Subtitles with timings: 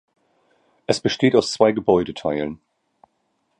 [0.87, 2.59] Es besteht aus zwei Gebäudeteilen.